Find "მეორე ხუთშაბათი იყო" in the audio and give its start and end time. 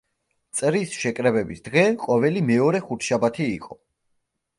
2.47-3.79